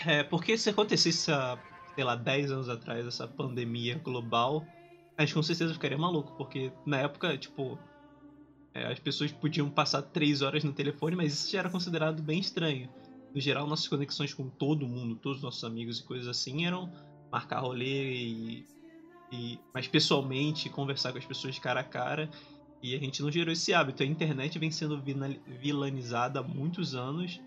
[0.04, 1.58] É, porque se acontecesse, há,
[1.94, 4.64] sei lá, 10 anos atrás, essa pandemia global,
[5.16, 7.78] a gente com certeza ficaria maluco, porque na época, tipo,
[8.74, 12.40] é, as pessoas podiam passar 3 horas no telefone, mas isso já era considerado bem
[12.40, 12.88] estranho.
[13.34, 16.90] No geral, nossas conexões com todo mundo, todos os nossos amigos e coisas assim, eram
[17.30, 18.74] marcar rolê e
[19.34, 22.30] e mais pessoalmente, conversar com as pessoas cara a cara.
[22.82, 24.02] E a gente não gerou esse hábito.
[24.02, 25.02] A internet vem sendo
[25.60, 27.40] vilanizada há muitos anos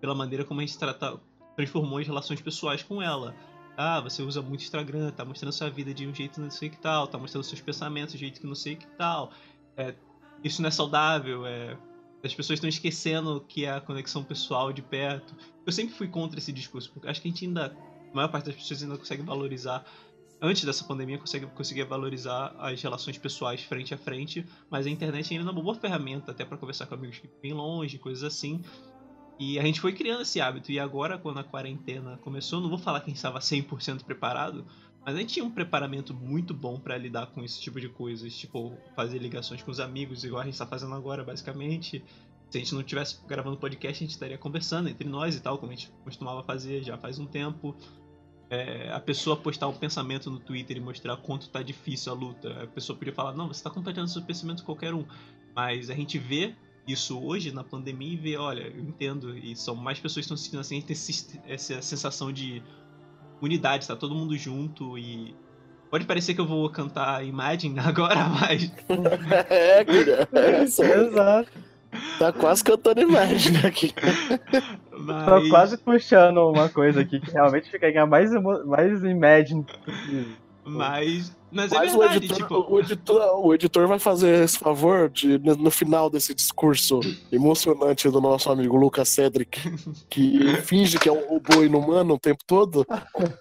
[0.00, 1.20] pela maneira como a gente trata,
[1.56, 3.34] transformou as relações pessoais com ela.
[3.76, 6.78] Ah, você usa muito Instagram, tá mostrando sua vida de um jeito não sei que
[6.78, 9.30] tal, tá mostrando seus pensamentos de um jeito que não sei que tal.
[9.76, 9.94] É,
[10.42, 11.78] isso não é saudável, é,
[12.22, 15.34] as pessoas estão esquecendo que é a conexão pessoal de perto.
[15.64, 17.66] Eu sempre fui contra esse discurso, porque acho que a gente ainda,
[18.12, 19.84] a maior parte das pessoas ainda consegue valorizar
[20.40, 25.32] antes dessa pandemia consegue, conseguia valorizar as relações pessoais frente a frente, mas a internet
[25.32, 28.62] ainda é uma boa ferramenta até para conversar com amigos que vêm longe, coisas assim.
[29.38, 32.78] E a gente foi criando esse hábito, e agora, quando a quarentena começou, não vou
[32.78, 34.66] falar que a gente estava 100% preparado,
[35.04, 38.36] mas a gente tinha um preparamento muito bom para lidar com esse tipo de coisas,
[38.36, 42.04] tipo, fazer ligações com os amigos, igual a gente está fazendo agora, basicamente.
[42.50, 45.56] Se a gente não estivesse gravando podcast, a gente estaria conversando entre nós e tal,
[45.56, 47.74] como a gente costumava fazer já faz um tempo.
[48.50, 52.64] É, a pessoa postar um pensamento no Twitter e mostrar quanto tá difícil a luta.
[52.64, 55.06] A pessoa podia falar, não, você tá compartilhando seus pensamentos com qualquer um.
[55.54, 56.54] Mas a gente vê
[56.86, 60.36] isso hoje na pandemia e vê, olha, eu entendo, e são mais pessoas que estão
[60.36, 62.62] sentindo assim, a gente tem essa sensação de
[63.40, 65.34] unidade, tá todo mundo junto e.
[65.90, 68.72] Pode parecer que eu vou cantar Imagine agora, mas.
[69.50, 70.28] é, querida.
[70.32, 70.62] É.
[70.62, 71.70] Exato.
[72.20, 73.92] Tá quase cantando Imagine aqui.
[74.92, 75.24] Mas...
[75.26, 78.30] Tô quase puxando uma coisa aqui que realmente fica mais,
[78.64, 79.66] mais Imagine.
[80.78, 82.72] Mas mas, é Mas é verdade, o, editor, tipo...
[82.72, 88.20] o, editor, o editor vai fazer esse favor de, no final desse discurso emocionante do
[88.20, 89.60] nosso amigo Lucas Cedric,
[90.08, 92.86] que finge que é um robô inumano o tempo todo,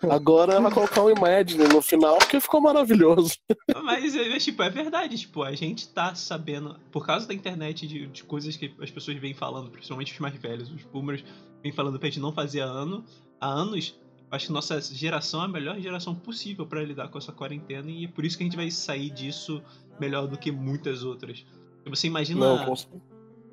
[0.10, 3.36] agora vai colocar um Imagine no final, que ficou maravilhoso.
[3.84, 4.13] Mas,
[4.44, 8.56] tipo, é verdade, tipo, a gente tá sabendo, por causa da internet, de, de coisas
[8.56, 11.24] que as pessoas vêm falando, principalmente os mais velhos, os boomers,
[11.62, 13.04] vêm falando pra gente não fazer ano,
[13.39, 13.96] há anos,
[14.32, 18.06] acho que nossa geração é a melhor geração possível para lidar com essa quarentena e
[18.06, 19.62] é por isso que a gente vai sair disso
[20.00, 21.46] melhor do que muitas outras.
[21.86, 22.39] Você imagina.
[22.39, 22.76] Não,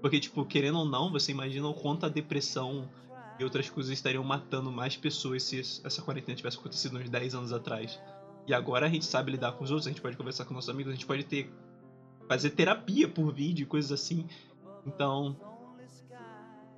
[0.00, 2.88] porque, tipo, querendo ou não, você imagina o quanto a depressão
[3.38, 7.52] e outras coisas estariam matando mais pessoas se essa quarentena tivesse acontecido uns 10 anos
[7.52, 7.98] atrás.
[8.46, 10.70] E agora a gente sabe lidar com os outros, a gente pode conversar com nossos
[10.70, 11.50] amigos, a gente pode ter.
[12.28, 14.26] fazer terapia por vídeo, coisas assim.
[14.86, 15.36] Então,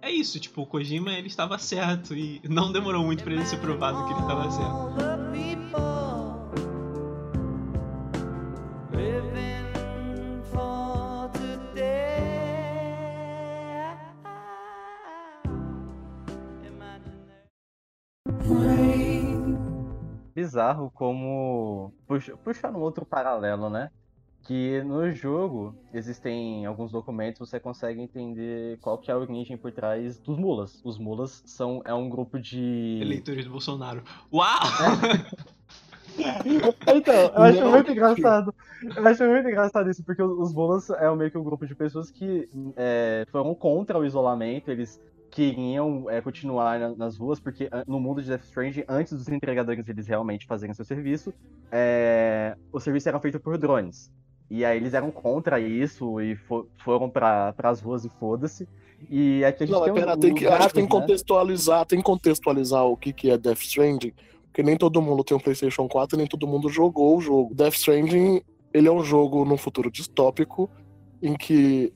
[0.09, 3.59] é isso, tipo, o Kojima ele estava certo e não demorou muito para ele ser
[3.59, 4.88] provado que ele estava certo.
[20.35, 21.92] Bizarro como.
[22.07, 23.90] Puxa, puxar um outro paralelo, né?
[24.49, 29.71] Que no jogo existem alguns documentos você consegue entender qual que é a origem por
[29.71, 30.81] trás dos mulas.
[30.83, 34.03] Os mulas são é um grupo de eleitores do Bolsonaro.
[34.33, 34.59] Uau!
[36.97, 38.55] então, eu acho Não, muito engraçado.
[38.97, 42.11] Eu acho muito engraçado isso, porque os mulas é meio que um grupo de pessoas
[42.11, 44.99] que é, foram contra o isolamento, eles
[45.31, 49.87] queriam é, continuar nas ruas, porque ah, no mundo de Death Strange, antes dos entregadores
[49.87, 51.35] eles realmente fazerem seu serviço,
[51.71, 54.11] é, o serviço era feito por drones.
[54.51, 58.67] E aí eles eram contra isso e for, foram para as ruas e foda-se.
[59.09, 61.01] E aqui a gente Não, tem, pera, um, tem que, acho que tem que né?
[61.01, 64.13] contextualizar, tem que contextualizar o que, que é Death Stranding,
[64.45, 67.55] porque nem todo mundo tem um PlayStation 4 e nem todo mundo jogou o jogo.
[67.55, 70.69] Death Stranding, ele é um jogo num futuro distópico
[71.23, 71.93] em que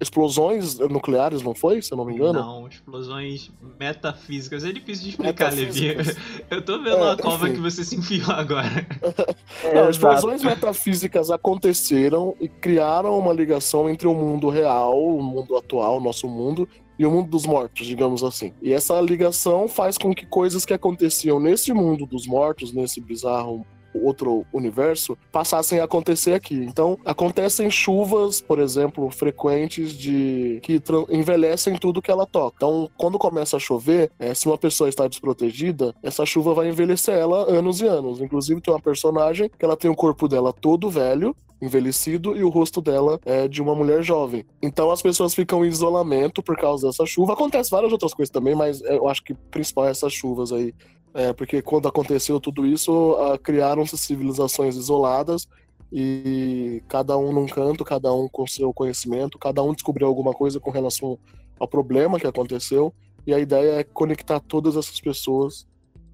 [0.00, 1.82] explosões nucleares, não foi?
[1.82, 2.40] Se eu não me engano?
[2.40, 4.64] Não, explosões metafísicas.
[4.64, 5.96] É difícil de explicar, Levi.
[6.50, 7.56] Eu tô vendo é, a cova enfim.
[7.56, 8.86] que você se enfiou agora.
[9.74, 15.98] não, explosões metafísicas aconteceram e criaram uma ligação entre o mundo real, o mundo atual,
[15.98, 18.52] o nosso mundo, e o mundo dos mortos, digamos assim.
[18.60, 23.66] E essa ligação faz com que coisas que aconteciam nesse mundo dos mortos, nesse bizarro
[23.94, 26.54] outro universo passassem a acontecer aqui.
[26.54, 32.56] Então, acontecem chuvas, por exemplo, frequentes de que envelhecem tudo que ela toca.
[32.56, 37.14] Então, quando começa a chover, é, se uma pessoa está desprotegida, essa chuva vai envelhecer
[37.14, 38.20] ela anos e anos.
[38.20, 42.48] Inclusive, tem uma personagem que ela tem o corpo dela todo velho, envelhecido e o
[42.48, 44.44] rosto dela é de uma mulher jovem.
[44.62, 47.34] Então as pessoas ficam em isolamento por causa dessa chuva.
[47.34, 50.74] Acontece várias outras coisas também, mas eu acho que principal é essas chuvas aí
[51.14, 55.48] é, porque quando aconteceu tudo isso, criaram-se civilizações isoladas
[55.92, 60.60] e cada um num canto, cada um com seu conhecimento, cada um descobriu alguma coisa
[60.60, 61.18] com relação
[61.58, 62.94] ao problema que aconteceu.
[63.26, 65.66] E a ideia é conectar todas essas pessoas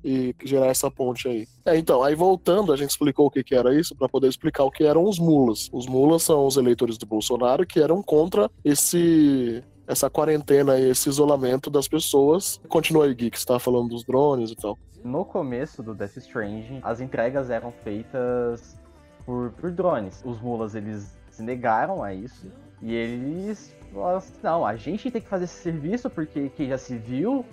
[0.06, 1.48] e gerar essa ponte aí.
[1.64, 4.62] É, então, aí voltando, a gente explicou o que, que era isso para poder explicar
[4.62, 5.68] o que eram os mulas.
[5.72, 11.08] Os mulas são os eleitores do Bolsonaro que eram contra esse essa quarentena e esse
[11.08, 12.60] isolamento das pessoas.
[12.68, 14.76] Continua aí, Gui, que tava falando dos drones e tal.
[15.04, 18.76] No começo do Death Stranding, as entregas eram feitas
[19.24, 20.22] por, por drones.
[20.24, 22.50] Os mulas, eles se negaram a isso.
[22.82, 26.78] E eles falaram assim, não, a gente tem que fazer esse serviço porque quem já
[26.78, 27.44] se viu,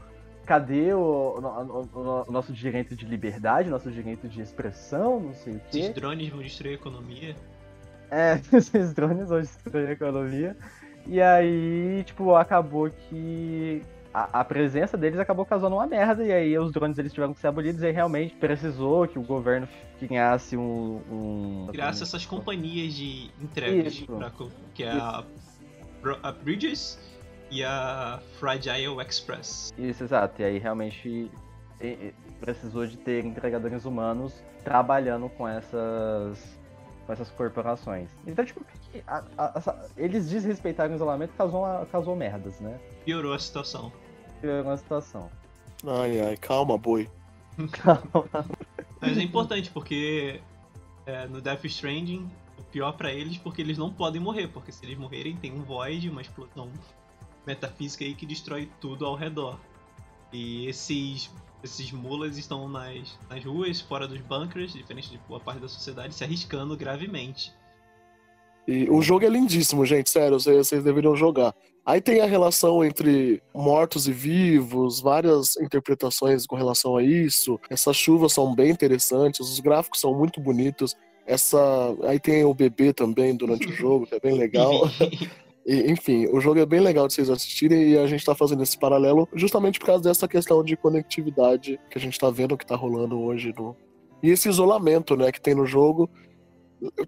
[0.45, 5.53] cadê o, o, o, o, nosso direito de liberdade, nosso direito de expressão, não sei
[5.53, 5.79] o quê.
[5.79, 7.36] Esses drones vão destruir a economia.
[8.12, 10.56] É, esses drones vão destruir a economia.
[11.06, 13.82] E aí, tipo, acabou que
[14.13, 17.39] a, a, presença deles acabou causando uma merda, e aí os drones eles tiveram que
[17.39, 19.67] ser abolidos, e aí realmente precisou que o governo
[19.99, 21.01] criasse um.
[21.12, 24.32] um criasse essas companhias de entregas, pra,
[24.73, 25.23] que é a,
[26.21, 26.97] a Bridges
[27.53, 29.71] e a Fragile Express.
[29.77, 31.29] Isso, exato, e aí realmente
[32.39, 36.57] precisou de ter entregadores humanos trabalhando com essas
[37.05, 38.09] com essas corporações.
[38.25, 38.65] Então, tipo,
[39.05, 42.79] a, a, a, eles desrespeitaram o isolamento causou, causou merdas, né?
[43.03, 43.91] Piorou a situação.
[44.39, 45.29] Piorou a situação.
[45.85, 47.09] Ai, ai, calma, boi.
[47.73, 48.47] calma.
[49.01, 50.39] Mas é importante, porque
[51.05, 54.85] é, no Death Stranding, o pior para eles, porque eles não podem morrer, porque se
[54.85, 56.71] eles morrerem, tem um void, uma explosão
[57.45, 59.60] metafísica aí que destrói tudo ao redor.
[60.32, 61.29] E esses
[61.63, 66.13] esses mulas estão nas, nas ruas, fora dos bunkers, diferente de boa parte da sociedade,
[66.13, 67.53] se arriscando gravemente.
[68.67, 71.56] E o jogo é lindíssimo, gente, sério, vocês, vocês deveriam jogar.
[71.86, 77.60] Aí tem a relação entre mortos e vivos, várias interpretações com relação a isso.
[77.69, 80.95] Essas chuvas são bem interessantes, os gráficos são muito bonitos.
[81.25, 81.60] Essa,
[82.03, 84.71] aí tem o bebê também durante o jogo, que é bem legal.
[85.65, 88.63] E, enfim, o jogo é bem legal de vocês assistirem e a gente tá fazendo
[88.63, 92.65] esse paralelo justamente por causa dessa questão de conectividade que a gente tá vendo que
[92.65, 93.76] tá rolando hoje no.
[94.21, 96.10] E esse isolamento, né, que tem no jogo.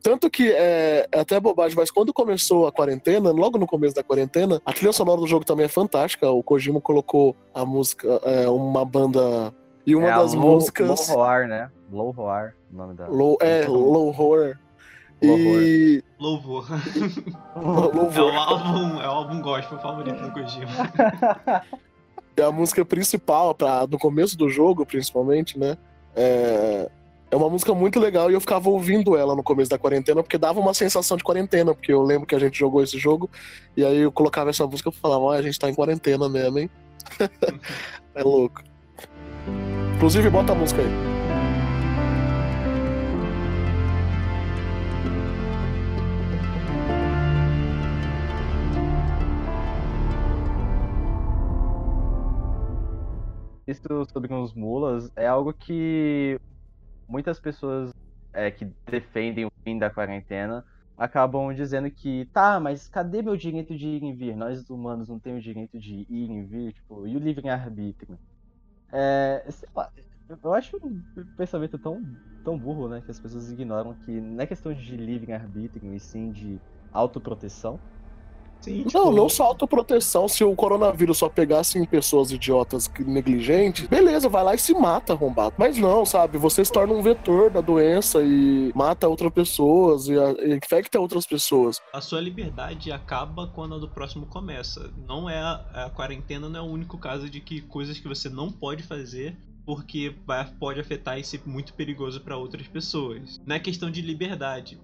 [0.02, 4.04] Tanto que é, é, até bobagem, mas quando começou a quarentena, logo no começo da
[4.04, 6.30] quarentena, a trilha sonora do jogo também é fantástica.
[6.30, 9.54] O Kojima colocou a música, é, uma banda.
[9.86, 11.10] E uma é das low, músicas.
[11.10, 11.70] Low Roar, né?
[11.92, 13.08] Low Roar, o nome da.
[13.08, 14.58] Low, é, Low Horror.
[15.22, 16.04] E.
[16.20, 16.68] Louvor.
[17.56, 18.16] Louvor.
[18.16, 20.72] É o álbum, é o álbum gospel favorito do Kojima.
[22.38, 25.78] É a música principal, pra, no começo do jogo, principalmente, né?
[26.14, 26.90] É,
[27.32, 30.38] é uma música muito legal e eu ficava ouvindo ela no começo da quarentena, porque
[30.38, 33.30] dava uma sensação de quarentena, porque eu lembro que a gente jogou esse jogo,
[33.76, 36.60] e aí eu colocava essa música e falava, ah, a gente tá em quarentena mesmo,
[36.60, 36.70] hein?
[38.16, 38.62] é louco.
[39.96, 41.15] Inclusive, bota a música aí.
[53.68, 56.38] Isso sobre os mulas é algo que
[57.08, 57.92] muitas pessoas
[58.34, 60.66] é, que defendem o fim da quarentena
[60.98, 64.36] acabam dizendo que tá, mas cadê meu direito de ir e vir?
[64.36, 68.20] Nós humanos não temos direito de ir e vir, tipo, e o livre-arbítrio?
[68.94, 69.46] É,
[70.44, 71.04] eu acho um
[71.36, 72.02] pensamento tão,
[72.44, 76.32] tão burro, né, que as pessoas ignoram que não é questão de livre-arbítrio, e sim
[76.32, 77.82] de autoproteção.
[78.66, 78.98] Sim, tipo...
[78.98, 80.28] Não, não só autoproteção.
[80.28, 85.14] Se o coronavírus só pegasse em pessoas idiotas negligentes, beleza, vai lá e se mata,
[85.14, 85.54] arrombado.
[85.56, 86.40] Mas não, sabe?
[86.40, 91.28] Você se torna um vetor da doença e mata outras pessoas e, e infecta outras
[91.28, 91.80] pessoas.
[91.94, 94.92] A sua liberdade acaba quando a do próximo começa.
[95.08, 98.30] Não é a, a quarentena não é o único caso de que coisas que você
[98.30, 103.42] não pode fazer porque vai, pode afetar e ser muito perigoso para outras pessoas.
[103.46, 104.80] Não é questão de liberdade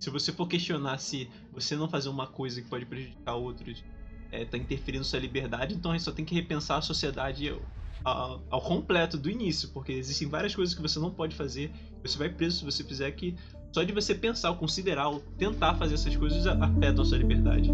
[0.00, 3.84] se você for questionar se você não fazer uma coisa que pode prejudicar outros
[4.32, 7.54] é, tá interferindo sua liberdade, então a gente só tem que repensar a sociedade
[8.02, 11.70] ao, ao, completo do início, porque existem várias coisas que você não pode fazer,
[12.02, 13.34] você vai preso se você fizer que
[13.72, 17.70] só de você pensar, ou considerar, ou tentar fazer essas coisas afetam a sua liberdade.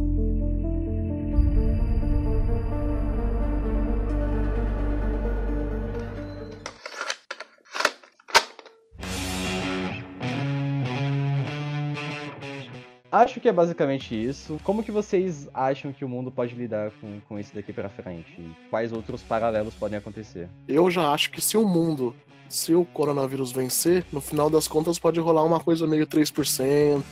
[13.17, 14.61] Acho que é basicamente isso.
[14.63, 18.39] Como que vocês acham que o mundo pode lidar com, com isso daqui para frente?
[18.69, 20.51] Quais outros paralelos podem acontecer?
[20.69, 22.15] Eu já acho que se o mundo,
[22.47, 27.03] se o coronavírus vencer, no final das contas pode rolar uma coisa meio 3%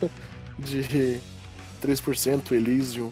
[0.58, 1.20] de
[1.82, 3.10] 3% Elysium,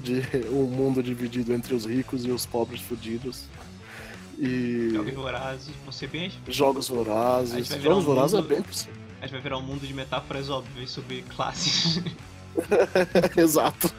[0.00, 0.22] de
[0.52, 3.46] um mundo dividido entre os ricos e os pobres fudidos.
[4.38, 4.90] E...
[4.92, 6.30] Jogos vorazes, você bem?
[6.46, 7.66] Jogos vorazes.
[7.82, 8.52] Jogos vorazes mundo...
[8.52, 12.02] é bem possível a gente vai virar um mundo de metáforas óbvias sobre classes.
[13.36, 13.92] Exato.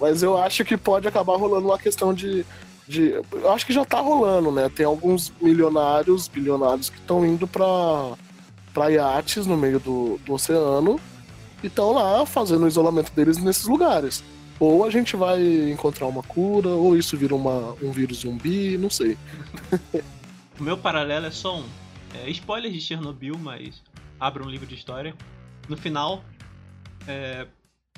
[0.00, 2.44] Mas eu acho que pode acabar rolando uma questão de,
[2.86, 3.20] de.
[3.32, 4.68] Eu acho que já tá rolando, né?
[4.68, 8.14] Tem alguns milionários, bilionários que estão indo pra,
[8.72, 11.00] pra iates no meio do, do oceano
[11.62, 14.22] e estão lá fazendo o isolamento deles nesses lugares.
[14.58, 18.90] Ou a gente vai encontrar uma cura, ou isso vira uma, um vírus zumbi, não
[18.90, 19.16] sei.
[20.58, 21.64] o meu paralelo é só um.
[22.14, 23.82] É, spoiler de Chernobyl, mas
[24.20, 25.14] abra um livro de história.
[25.68, 26.24] No final,
[27.06, 27.46] é,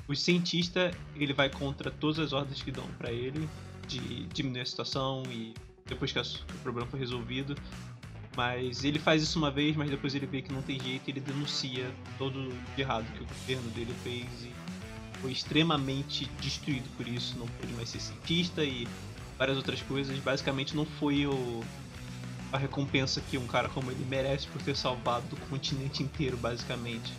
[0.07, 3.49] o cientista ele vai contra todas as ordens que dão para ele
[3.87, 5.53] de diminuir a situação e
[5.85, 7.55] depois que, o problema foi resolvido.
[8.35, 11.21] Mas ele faz isso uma vez, mas depois ele vê que não tem jeito, ele
[11.21, 14.51] denuncia todo de errado que o governo dele fez e
[15.21, 18.85] foi extremamente destruído por isso, não pôde mais ser cientista e
[19.37, 20.17] várias outras coisas.
[20.19, 21.63] Basicamente não foi o,
[22.51, 27.11] a recompensa que um cara como ele merece por ter salvado o continente inteiro, basicamente.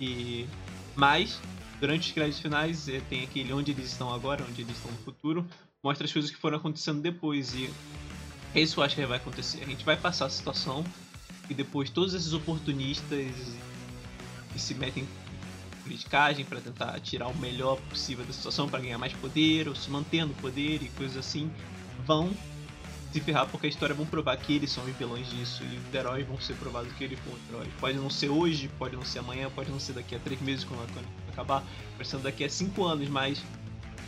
[0.00, 0.46] E
[0.94, 1.40] mas
[1.80, 4.98] durante os créditos finais eh, tem aquele onde eles estão agora, onde eles estão no
[4.98, 5.46] futuro,
[5.82, 7.70] mostra as coisas que foram acontecendo depois e
[8.54, 9.62] isso eu acho que vai acontecer.
[9.62, 10.84] A gente vai passar a situação
[11.48, 13.34] e depois todos esses oportunistas
[14.52, 18.98] que se metem em politicagem para tentar tirar o melhor possível da situação para ganhar
[18.98, 21.50] mais poder ou se manter no poder e coisas assim
[22.04, 22.34] vão
[23.12, 26.26] se ferrar porque a história vão provar que eles são vilões disso e os heróis
[26.26, 27.68] vão ser provados que eles foram heróis.
[27.80, 30.64] Pode não ser hoje, pode não ser amanhã, pode não ser daqui a três meses
[30.64, 30.86] quando
[31.28, 31.64] acabar,
[31.96, 33.42] pode ser daqui a cinco anos, mas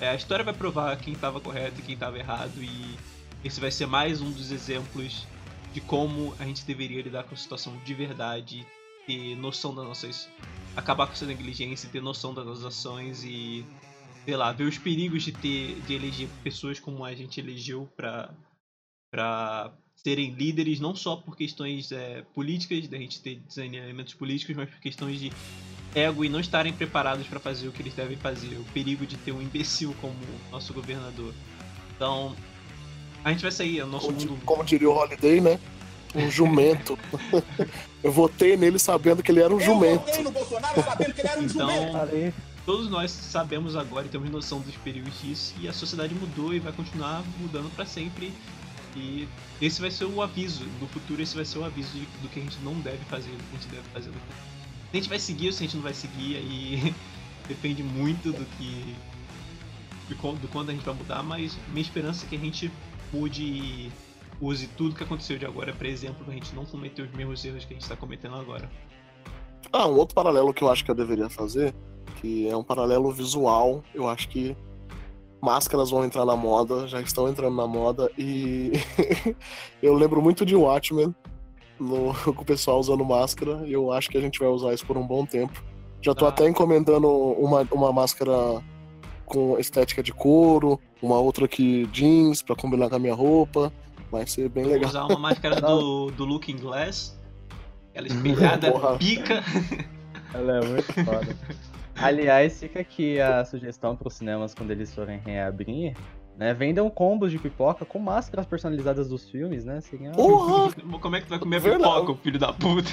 [0.00, 2.96] é, a história vai provar quem estava correto e quem estava errado e
[3.42, 5.26] esse vai ser mais um dos exemplos
[5.72, 8.66] de como a gente deveria lidar com a situação de verdade,
[9.06, 10.28] ter noção das nossas.
[10.76, 13.64] acabar com essa negligência, ter noção das nossas ações e,
[14.24, 18.30] sei lá, ver os perigos de ter de eleger pessoas como a gente elegeu para
[19.10, 24.68] para serem líderes, não só por questões é, políticas, da gente ter desalinhamentos políticos, mas
[24.70, 25.32] por questões de
[25.94, 28.56] ego e não estarem preparados para fazer o que eles devem fazer.
[28.56, 30.14] O perigo de ter um imbecil como
[30.50, 31.34] nosso governador.
[31.94, 32.34] Então,
[33.24, 34.40] a gente vai sair, é o nosso como, mundo.
[34.44, 35.58] Como diria o Holiday, né?
[36.14, 36.98] Um jumento.
[38.02, 40.06] Eu votei nele sabendo que ele era um Eu jumento.
[40.06, 42.34] votei no Bolsonaro sabendo que ele era um Então, jumento.
[42.64, 46.58] todos nós sabemos agora e temos noção dos perigos disso e a sociedade mudou e
[46.58, 48.32] vai continuar mudando para sempre.
[48.96, 49.28] E
[49.60, 50.64] esse vai ser o aviso.
[50.80, 53.30] No futuro, esse vai ser o aviso de, do que a gente não deve fazer,
[53.30, 54.10] do que a gente deve fazer.
[54.10, 54.16] Se
[54.92, 56.94] a gente vai seguir ou se a gente não vai seguir, aí
[57.46, 58.94] depende muito do que.
[60.08, 62.70] do quando a gente vai mudar, mas minha esperança é que a gente
[63.12, 63.92] mude e
[64.40, 67.64] use tudo que aconteceu de agora, por exemplo, pra gente não cometer os mesmos erros
[67.64, 68.70] que a gente tá cometendo agora.
[69.72, 71.74] Ah, um outro paralelo que eu acho que eu deveria fazer,
[72.20, 74.56] que é um paralelo visual, eu acho que
[75.40, 78.72] máscaras vão entrar na moda, já estão entrando na moda, e
[79.82, 81.14] eu lembro muito de Watchmen,
[81.78, 84.84] no, com o pessoal usando máscara, e eu acho que a gente vai usar isso
[84.86, 85.62] por um bom tempo.
[86.02, 86.28] Já tô Ah.
[86.28, 88.32] até encomendando uma, uma máscara
[89.26, 93.72] com estética de couro, uma outra aqui jeans pra combinar com a minha roupa.
[94.10, 94.90] Vai ser bem Vou legal.
[94.90, 97.18] usar uma máscara do, do Looking Glass,
[97.90, 98.96] aquela espelhada, Porra.
[98.98, 99.42] pica.
[100.34, 101.36] Ela é muito foda.
[102.02, 105.94] Aliás, fica aqui a sugestão para os cinemas quando eles forem reabrir,
[106.36, 106.54] né?
[106.54, 109.80] Vendam combos de pipoca com máscaras personalizadas dos filmes, né?
[109.80, 110.10] Seria...
[110.12, 110.70] Porra!
[111.00, 111.82] Como é que tu vai comer Verdade.
[112.00, 112.90] pipoca, filho da puta?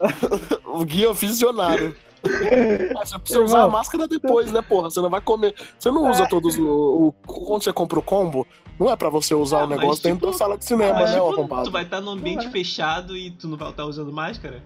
[0.66, 1.96] O guia visionário.
[2.94, 4.90] Mas você precisa usar a máscara depois, né, porra?
[4.90, 5.54] Você não vai comer.
[5.78, 6.66] Você não usa todos o.
[7.08, 8.46] o- quando você compra o combo,
[8.78, 11.18] não é pra você usar Ah, o negócio dentro tipo- da sala de cinema, né,
[11.18, 11.64] ô tipo, arrombado?
[11.64, 12.50] tu vai estar num ambiente é.
[12.50, 14.62] fechado e tu não vai estar usando máscara?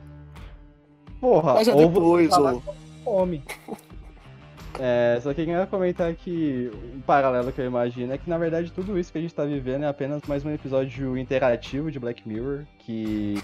[1.21, 2.61] Porra, Mas é ou depois, ô.
[2.61, 2.73] com
[3.11, 3.43] fome.
[4.83, 8.99] É, só queria comentar que um paralelo que eu imagino é que na verdade tudo
[8.99, 12.65] isso que a gente tá vivendo é apenas mais um episódio interativo de Black Mirror,
[12.79, 13.35] que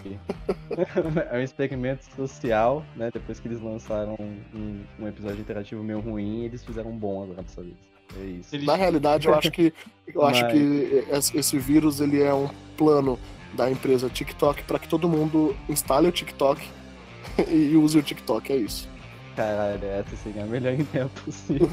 [1.30, 3.10] é um experimento social, né?
[3.12, 4.16] Depois que eles lançaram
[4.54, 7.76] um, um episódio interativo meio ruim, eles fizeram um bom agora dessa vez.
[8.18, 8.64] É isso.
[8.64, 9.74] Na realidade, eu acho que
[10.06, 12.48] eu acho Mas- que esse vírus ele é um
[12.78, 13.18] plano
[13.52, 16.66] da empresa TikTok pra que todo mundo instale o TikTok
[17.50, 18.95] e use o TikTok, é isso.
[19.36, 21.68] Caralho, essa seria a melhor ideia possível.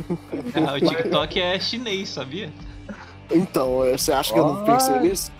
[0.54, 2.52] Ah, o TikTok é chinês, sabia?
[3.32, 5.32] Então, você acha que eu não pensei Olha, nisso?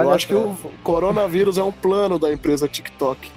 [0.00, 3.30] eu Olha acho que o coronavírus é um plano da empresa TikTok.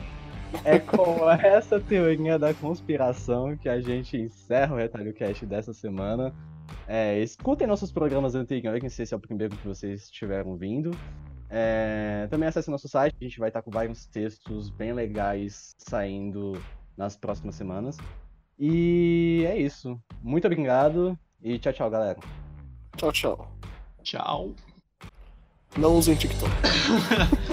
[0.63, 6.33] é com essa teoria da conspiração que a gente encerra o Retalho Cast dessa semana.
[6.87, 10.91] É, escutem nossos programas anteriores, se esse é o primeiro que vocês estiveram vindo.
[11.49, 16.53] É, também acesse nosso site, a gente vai estar com vários textos bem legais saindo
[17.01, 17.97] nas próximas semanas.
[18.57, 19.99] E é isso.
[20.21, 22.19] Muito obrigado e tchau, tchau, galera.
[22.95, 23.51] Tchau, tchau.
[24.03, 24.53] Tchau.
[25.75, 26.51] Não usem TikTok.